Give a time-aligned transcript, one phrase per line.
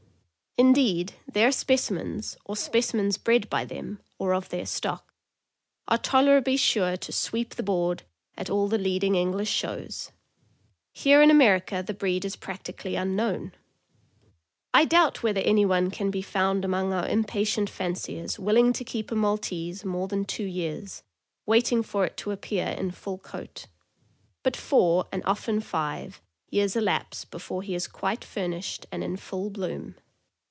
[0.57, 5.13] Indeed, their specimens, or specimens bred by them, or of their stock,
[5.87, 8.03] are tolerably sure to ''sweep the board
[8.37, 10.11] ''at all the leading English shows.
[10.93, 13.53] Here in America the breed is practically unknown.
[14.73, 19.15] I doubt whether anyone can be found among our impatient fanciers willing to keep a
[19.15, 20.81] Maltese more than 500 THE AMERICAN BOOK OF THE DOG.
[20.81, 21.03] two years,
[21.45, 23.67] waiting for it to appear in full coat;
[24.43, 29.49] but four, and often five, years elapse before he is quite furnished and in full
[29.49, 29.95] bloom.